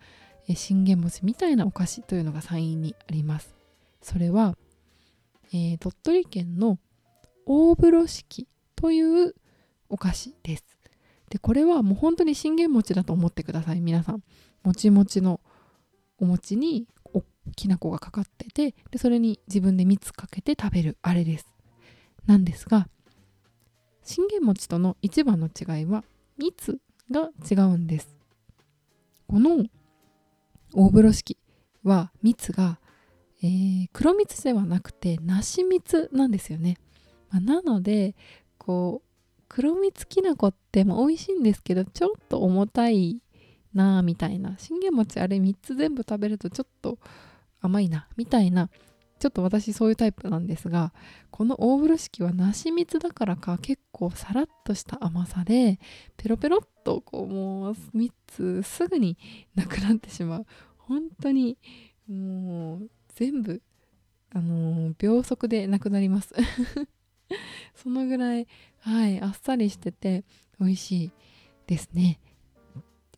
[0.53, 3.55] 信玄餅みたいなお菓子というのが3位にあります。
[4.01, 4.57] それは、
[5.53, 6.77] えー、鳥取県の
[7.45, 8.47] 大風呂敷
[8.83, 9.33] という
[9.87, 10.65] お菓子です。
[11.29, 14.23] でこれはもう本当に信玄餅だと思ってください皆さん。
[14.61, 15.39] もちもちの
[16.17, 16.85] お餅に
[17.55, 21.47] きな粉がかかっててでそれに自分で蜜かけて食べるあれです。
[22.25, 22.89] なんですが
[24.03, 26.03] 信玄餅との一番の違いは
[26.37, 26.77] 蜜
[27.09, 28.13] が違うんです。
[29.29, 29.63] この
[30.73, 31.37] 大風呂敷
[31.85, 32.81] は蜜が、
[33.41, 36.75] えー、黒蜜ではなくて梨蜜なんですよね。
[37.33, 38.15] まあ、なので
[38.65, 43.21] こう黒蜜きな粉っても美味しいんですけどちょっと重たい
[43.73, 44.57] なみたいな。
[44.57, 46.97] 信玄餅あれ3つ全部食べるとちょっと
[47.61, 48.69] 甘いなみたいな。
[49.19, 50.91] ちょっと私そういうタイプなんですが
[51.31, 55.79] この大風呂敷は梨蜜だからか結構さらっとした甘さで
[56.17, 59.17] ペロペロっとこうもう3つすぐに
[59.55, 60.45] なくなってしまう。
[60.77, 61.57] 本当に
[62.09, 63.61] もう全部
[64.33, 66.33] あのー、秒速でなくなります。
[67.75, 68.47] そのぐらい、
[68.79, 70.23] はい、あっさりしてて
[70.59, 71.11] 美味しい
[71.67, 72.19] ですね。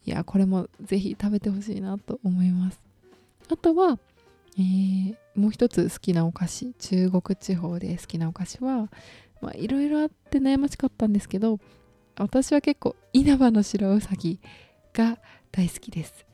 [0.06, 2.80] いや、これもぜひ食べてほしいなと思います。
[3.49, 3.97] あとは、
[4.58, 8.89] えー、もう一つ好きなお菓子、中国地方で好きなお菓子は、
[9.41, 11.60] まあ、いろいろあって悩ましかったんですけど、
[12.17, 14.39] 私は結構稲葉の白うさぎ
[14.93, 15.17] が
[15.51, 16.25] 大好きです。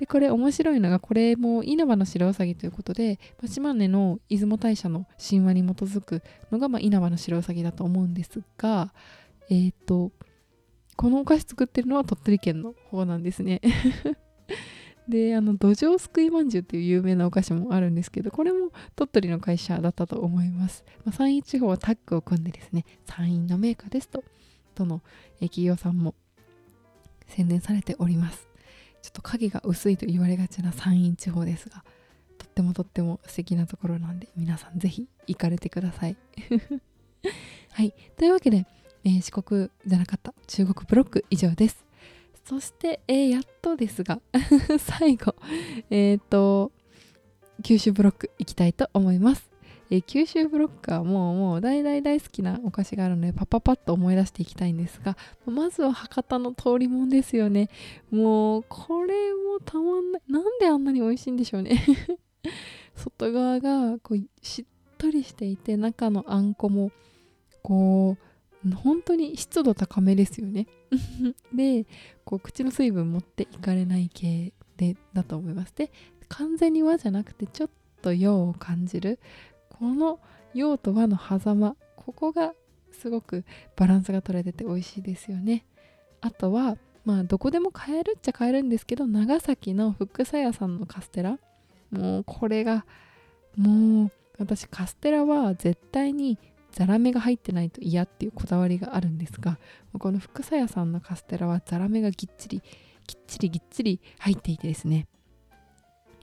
[0.00, 8.94] でこれ面白いのがこれも稲葉の白うさぎということで、島根の出雲大社の神話に基づくのが、まあ、稲葉の白うさぎだと思うんですが
[9.50, 10.10] えっ、と
[10.96, 13.60] このお菓子作ってるのは鳥取県の方なんですね。
[15.06, 24.24] であの土壌すくいまんじゅうっていう有名なお菓子もあるんですけどこれも鳥取の会社だったと思います、まあ、山陰地方はタッグを組んでですね山陰のメーカーですと
[24.74, 25.02] との
[25.40, 26.14] 企業さんも
[27.26, 28.49] 宣伝されております。
[29.02, 31.84] ちょっと影が薄いと言われがちな山陰地方ですが
[32.38, 36.16] とってもとっても素敵なところなんで皆さんぜひ行かれてください。
[37.72, 37.94] はい。
[38.16, 38.66] というわけで、
[39.04, 41.84] えー、四国じゃなかった中国ブロック以上です。
[42.44, 44.20] そして、えー、やっとですが
[44.80, 45.36] 最後
[45.90, 46.72] えっ、ー、と
[47.62, 49.49] 九州ブロック行きたいと思います。
[49.90, 57.68] え、九州ブロックはもうもう大大大好きなお菓子があるのでパパパッと思い出していきたいんですがまずは博多の通りもんですよね。
[58.10, 60.22] もうこれもたまんない。
[60.28, 61.84] なんであんなに美味しいんでしょうね。
[62.94, 64.64] 外側がこうしっ
[64.96, 66.92] とりしていて中のあんこも
[67.62, 68.16] こ
[68.64, 70.66] う本当に湿度高めですよね。
[71.52, 71.86] で
[72.24, 75.74] こう口の水分持っていかれない系でだと思います。
[75.74, 75.90] で
[76.28, 77.70] 完全に和じゃなくてちょっ
[78.02, 79.18] と洋を感じる
[79.80, 80.20] この
[80.54, 82.52] 洋と和の狭間ここが
[82.92, 83.44] すごく
[83.76, 85.64] バランスが取れてて美味しいですよね。
[86.20, 91.38] あとはまあどこでも買えるっちゃ買えるんですけど長崎の福さ屋さんのカステラ。
[91.90, 92.84] もうこれが
[93.56, 96.38] もう私カステラは絶対に
[96.72, 99.58] ザラメが入ってないと嫌っていうこだわりがあるんですが
[99.98, 102.62] この福さ屋さんのカステラはザラメがぎっちり
[103.06, 105.08] ぎっちりぎっちり入っていてですね。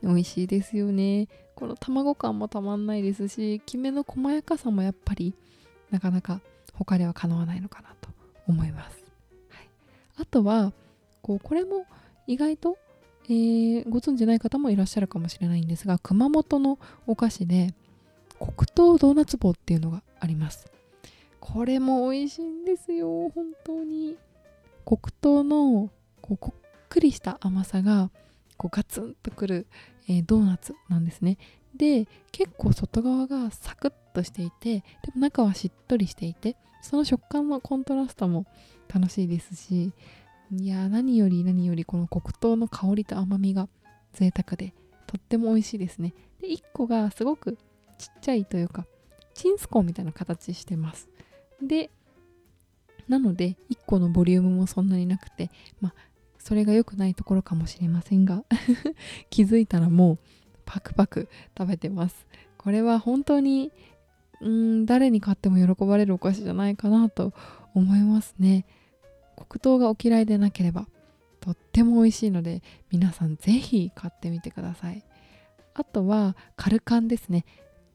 [0.02, 1.28] 美味しいですよね。
[1.54, 5.34] この卵感もたまんないですしきめの細やかさもやっぱり
[5.90, 6.40] なかなか
[6.72, 8.10] 他ではかなわないのかなと
[8.46, 9.04] 思います、
[9.50, 9.68] はい、
[10.18, 10.72] あとは
[11.20, 11.84] こうこれも
[12.28, 12.78] 意外と、
[13.24, 17.74] えー、ご存じない方もいらっしゃるかもしれないんですが熊本のお菓子で
[18.38, 20.70] 黒糖ドーナツ棒っていうのがあります。
[21.40, 24.16] これも美味しいんですよ本当に。
[24.84, 28.10] 黒糖のこうこっくりした甘さが
[28.58, 29.66] こうガツンとくる、
[30.08, 31.38] えー、ドーナツなんですね。
[31.74, 38.46] で結構外側がサクッとしていてでも中はしっとりしていてその食感のコントラストも
[38.92, 39.92] 楽しいですし
[40.50, 43.68] いや何より何よりこの黒糖の香りと甘みが
[44.12, 44.72] 贅沢で
[45.06, 46.14] とっても美味しいですね。
[46.40, 47.58] で1個がすごく
[47.98, 48.86] ちっちゃいというか
[49.34, 51.08] チンスコーンみたいな形してます。
[51.62, 51.90] で
[53.08, 55.94] なので1個のボリュームもそんなになくてまあ
[56.38, 58.44] それが良くないところかもしれませんが
[59.30, 60.18] 気づいたらもう
[60.64, 62.26] パクパク食べてます。
[62.56, 63.72] これは本当に
[64.40, 67.32] うん誰に買っても喜ばれるお菓子じゃないかなと
[67.74, 68.66] 思いますね。
[69.48, 70.88] 黒糖がお嫌いでなければ
[71.40, 75.04] とっても美味しいので皆さんぜひ買ってみてください。
[75.74, 77.44] あとはカルカンですね。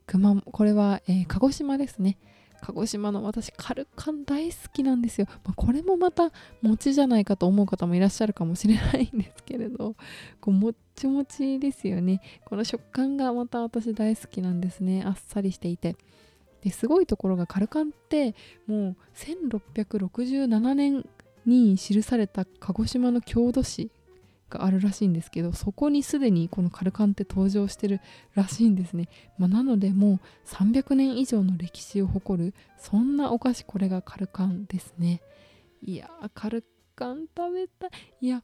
[0.06, 2.18] 熊これは、えー、鹿児島ですね。
[2.64, 9.96] 鹿児島の私カルカン大好きなんですよ、まあ、これもまた餅じゃないかと思う方もいらっしゃるかもしれないんですけれど
[10.40, 12.22] こうもっちもちですよね。
[12.46, 15.04] この食感がまた私大好きなんですね。
[15.06, 15.96] あっさりしていて。
[16.62, 18.36] ですごいところがカルカンって
[18.68, 21.06] もう1667年
[21.46, 23.92] に記された鹿児島の郷土史
[24.54, 28.00] があるらしいんですけどそこにすでにこのカルカンって登場してる
[28.36, 35.22] らしいんですね、まあ、なのでもう300年以上の歴史を誇るそんなお菓子これがカルカンですね。
[35.82, 36.64] いやカル
[36.96, 37.90] カン食べたい。
[38.22, 38.44] いや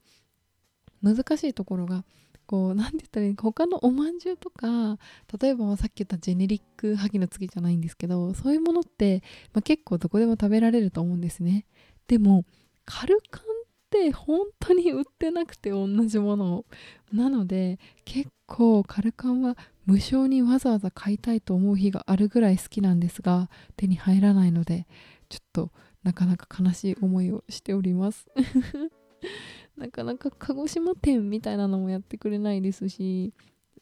[1.02, 2.04] 難しいところが
[2.46, 4.98] こう何て言ったらいい他のおまんじゅうとか
[5.40, 9.22] 例えばさっき言ったジェネリック萩の次じゃないんですけどそういうものって、
[9.54, 11.66] まあ、結構どこでも食べられると思うんですね。
[12.08, 12.46] でも
[12.86, 13.44] カルカン
[13.90, 16.66] って本当に売ってなくて同じものを。
[17.12, 24.86] なので結構カルカンは無償にわざわざ買いたいと思う日があるぐらい好きなんですが手に入らないので
[25.28, 25.72] ちょっと
[26.04, 28.28] なかなか悲しい思いをしております。
[29.76, 33.34] なかなか鹿児島店みたいなのもやってくれないですし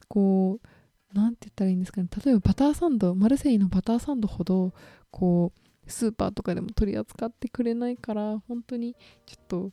[0.07, 0.67] こう
[1.13, 2.07] 何て言ったらいいんですかね。
[2.23, 4.73] 例えばバターサンドマルセイのバターサンドほど
[5.11, 9.71] こうスーパーとかでも取り扱ってくれないから本当にちょっと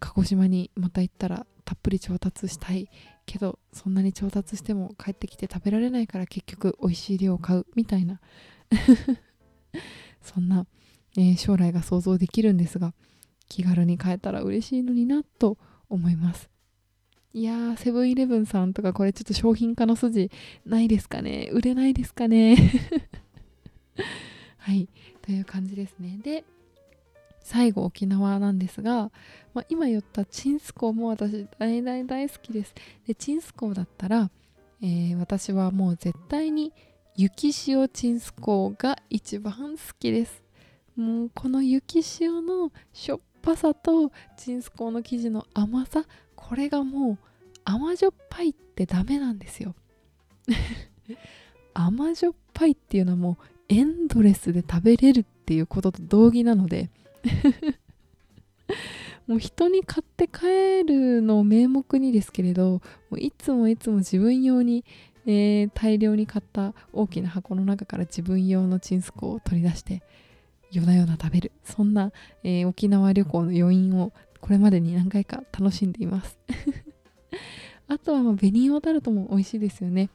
[0.00, 2.90] 鹿児島にまた行ったらたっぷり調達したい
[3.26, 8.20] けどそんなに調達しても帰ってきて食べられないから結局美味しい量を買うみたいな。
[10.22, 10.66] そんな、
[11.16, 12.94] えー、将来が想像できるんですが
[13.48, 15.56] 気軽に買えたら嬉しいのになと
[15.88, 16.48] 思います。
[17.32, 20.30] いやーセブンイレブンさんとかこれちょっと商品化の筋
[20.66, 21.48] ないですかね？
[21.52, 22.56] 売れないですかね？
[24.58, 24.88] はい
[25.22, 26.18] という感じですね。
[26.22, 26.44] で
[27.50, 29.10] 最後沖縄なんですが、
[29.54, 32.72] まあ、今言ったチンスコーも私大大大好きです。
[33.08, 34.30] でチンスコーだったら、
[34.80, 36.72] えー、私はもう絶対に
[37.16, 40.44] 雪塩チンスコが一番好きです。
[40.94, 46.04] もうこの雪塩のしょっぱさとチンスコーの生地の甘さ
[46.36, 47.18] これがもう
[47.64, 49.74] 甘じょっぱいってダメなんですよ。
[51.74, 56.90] 甘じょっぱいっていうのはもうエンドレスで食べれるっていうことと同義なので
[59.26, 64.84] もう人に買って帰るのを名目にですけれどもういつもいつも自分用に、
[65.26, 70.02] えー、大量に買った大きな箱の中から自分用のチンスコを取り出して
[70.72, 71.52] 夜な夜な食べる。
[71.64, 72.12] そんな、
[72.42, 76.38] えー、沖縄旅行の余韻をこれまでに何回か楽しんでいます。
[77.88, 80.10] あとはまあ紅芋タルトも美味しいですよね。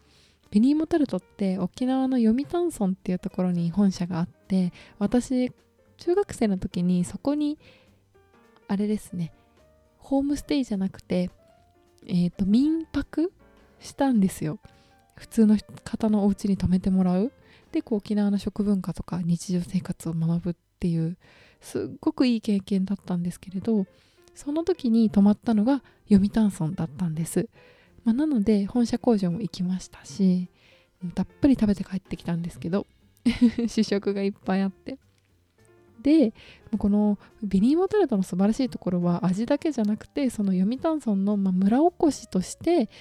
[0.51, 5.51] 紅芋タルトって沖縄の読谷村っていうところに本社があって私
[5.97, 7.57] 中学生の時にそこに
[8.67, 9.33] あれですね
[9.97, 11.29] ホームステイじゃなくて
[12.07, 13.31] えっ、ー、と民泊
[13.79, 14.59] したんですよ。
[15.15, 17.31] 普通の方のお家に泊めてもらう。
[17.71, 21.17] でこう沖縄の食文化とか日常生活を学ぶっていう
[21.59, 23.85] すっごくいい経験だったんですけれど
[24.33, 27.49] その時に泊まったのが読谷村だったんです、
[28.05, 30.47] まあ、なので本社工場も行きましたし
[31.15, 32.87] たっぷり食べて帰ってきたんですけど
[33.67, 34.97] 試食がいっぱいあって。
[36.05, 36.35] で
[36.77, 42.91] この紅芋タルトの素晴らしいところは味だけじゃなくてその読谷村の、ま村おこしとして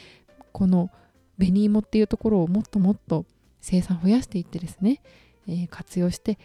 [0.52, 0.90] この
[1.38, 3.26] 紅芋っていうところをもっともっと
[3.60, 5.02] 生産増やしていってですね、
[5.46, 6.38] えー、活用して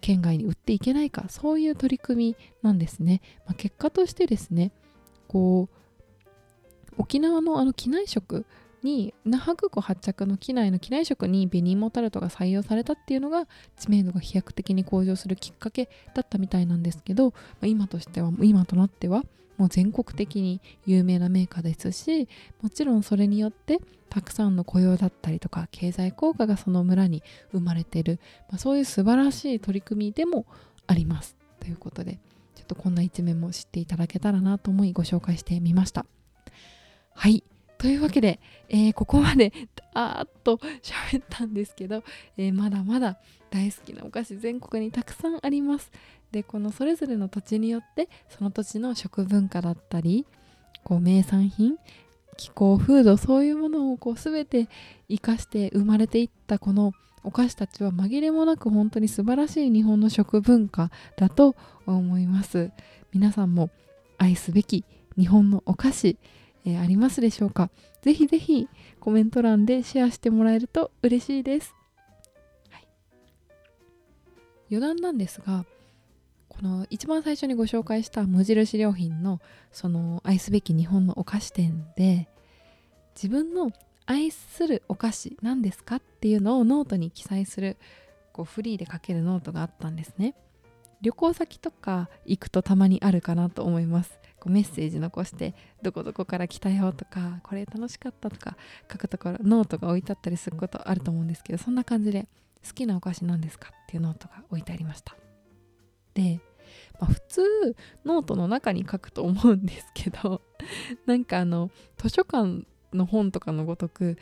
[0.00, 4.72] 県外に売っていけないかそういう取り組みなんですね、まあ、結果としてですね
[5.26, 8.46] こう沖縄のあの機内食
[8.82, 13.46] に那覇空港発着の機内の機内食に紅芋タルトが採用されたっていうのが
[13.78, 19.24] 知名度が飛躍的に向上するきっかけだったみたいなんですけど、今としては今となっては
[19.56, 22.28] もう全国的に有名なメーカーですし
[22.62, 30.46] もちろんそれによってたくさんの雇用だったりとか経済効果がその村に生まれてる、まあ、そういう素晴らしい取り組みでも
[30.86, 32.20] ありますということで
[32.54, 36.06] ちょっとこんな一面も知っていただけたらなと思いご紹介してみました。
[37.14, 37.42] はい。
[37.78, 39.52] というわけで、えー、ここまで
[39.94, 42.02] あーっと喋ったんですけど、
[42.36, 43.18] えー、まだまだ
[43.50, 45.90] 大好きなお菓子全国にたくさんあります。
[46.32, 50.26] でこのそれぞれの土地によってその土地の食文化だったり
[50.84, 51.76] こう名産品
[52.36, 54.68] 気候風土そういうものをこう全て
[55.08, 56.92] 生かして生まれていったこの
[57.24, 61.56] お菓子たちは紛れもなく本当に素晴らしい日本の食文化だと
[61.86, 62.70] 思います。
[63.12, 63.70] 皆さんも
[64.18, 64.84] 愛すべき
[65.16, 66.16] 日本のお菓子、
[66.68, 67.70] えー、ありますでしょうか？
[68.02, 68.68] ぜひぜひ
[69.00, 71.74] コメント欄でシェアしてもらえると嬉しいです、
[72.70, 72.86] はい、
[74.70, 75.64] 余談なんですが
[76.48, 79.40] この一番最初にご紹介した無印良品の
[79.72, 82.28] その愛すべき日本のお菓子店で
[83.14, 83.70] 自分の
[84.06, 87.76] 愛するお菓子何ですかっていうのをノートに記載する
[88.32, 90.34] こうフリーで書けるノートがあったんですね。
[91.00, 94.18] 旅行先とか行くとたまにあるかなと思います。
[94.48, 98.56] こうメッセージ残してどこどこから来たよとかこれ楽しかったとか
[98.90, 102.26] 書くところノートが置いてあったりすることあると思うんですけどそんな感じで
[102.66, 105.14] 好きなお菓子なんですかっていうノートが置いてありました。
[106.14, 106.40] で
[107.00, 110.42] まあ、普通ノートの中に書くと思うんですけど
[111.06, 114.18] なんかあの図書館の本とかのごとく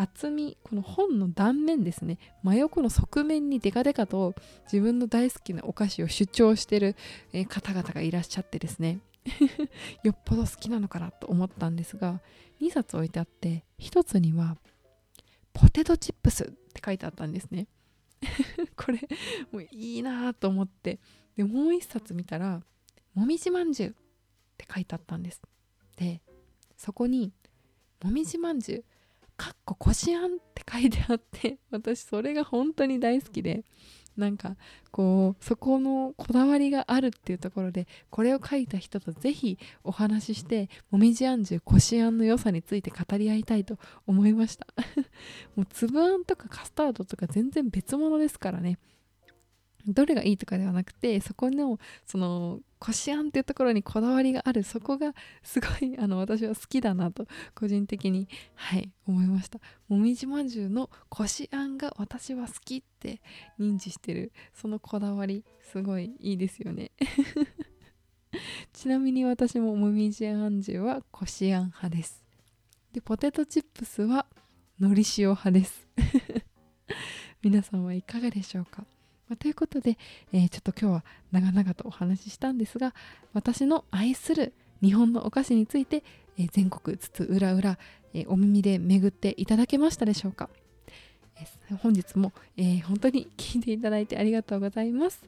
[0.00, 2.18] 厚みこの本の断面ですね。
[2.44, 6.94] 真横の側面にデカデカと自分の大好きなお菓子を主張してる、
[7.32, 9.00] え方々がいらっしゃってですね。
[10.04, 12.22] よっぽど好きなのかなと思ったんですが
[12.62, 14.56] 2冊置いてあって1つには
[15.52, 17.66] ポテトチップスって書いてあったんですね。
[18.76, 19.00] これ
[19.50, 21.00] もういいなと思って
[21.36, 22.62] でもう一冊見たら
[23.14, 23.94] 「もみじまんじゅう」っ
[24.56, 25.42] て書いてあったんです。
[25.96, 26.22] で
[26.76, 27.32] そこに
[28.02, 28.84] 「もみじまんじゅう」
[29.38, 33.64] かっここしあんって書いてあって 私それが本当に大好きで
[34.16, 34.56] なんか
[34.90, 43.78] こうそこのこだわりがあるっていうところでこれを書いた人とぜひお話ししてもみじあんじゅうこしあんの良さについて語り合いたいと
[44.08, 44.66] 思いました。
[45.54, 48.78] もう粒あんとかカスタードとか全然別物ですからね。
[49.88, 54.62] どれがいいとかではなくてそこのそのこしあんっていうところにこだわりがある。
[54.62, 59.58] そこがすごいあの私は好きだなと個人的にはい思いました。
[59.88, 63.20] もみじまんじゅうのこしあんが私は好きって
[63.58, 64.32] 認知してる。
[64.54, 66.92] そのこだわりすごいいいですよね。
[68.72, 72.22] ちなみに私ももみじまんじゅうはこしあん派です。
[72.92, 74.26] でポテトチップスは
[74.78, 75.88] のり塩派です。
[77.42, 78.84] 皆さんはいかがでしょうか？
[79.28, 79.98] まあ、ということで、
[80.32, 82.94] えー、ちょっと今日は長々とお話ししたんですが
[83.34, 86.02] 私の愛する日本のお菓子について、
[86.38, 87.78] えー、全国津々浦々、
[88.14, 90.48] えー、お耳で巡っていただけましたでしょうか、
[91.70, 95.22] え本日も、え本当に聞いていただいてありがとうございます。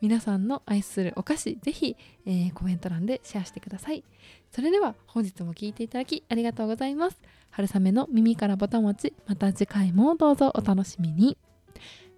[0.00, 1.96] 皆さんの愛するお菓子ぜひ、
[2.26, 4.02] えコメント欄でシェアしてください。
[4.50, 7.18] それでは本日も聞いていただきありがとうございます。
[7.50, 11.36] 春雨の耳からぼたもちまた次回もどうぞお楽しみに。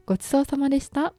[0.06, 1.14] ごちそうさまでした。